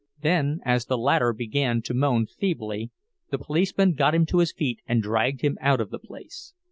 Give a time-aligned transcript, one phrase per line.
[0.23, 2.89] Then, as the latter began to moan feebly,
[3.29, 6.55] the policeman got him to his feet and dragged him out of the place.